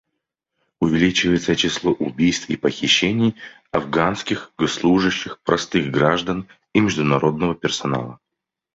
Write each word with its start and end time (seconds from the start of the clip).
Увеличивается 0.79 1.55
число 1.55 1.91
убийств 1.91 2.49
и 2.49 2.57
похищений 2.57 3.35
афганских 3.69 4.51
госслужащих, 4.57 5.39
простых 5.43 5.91
граждан 5.91 6.47
и 6.73 6.79
международного 6.79 7.53
персонала. 7.53 8.19